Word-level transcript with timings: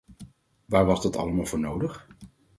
Waar 0.65 0.85
was 0.85 1.01
dat 1.01 1.15
allemaal 1.15 1.45
voor 1.45 1.59
nodig? 1.59 2.07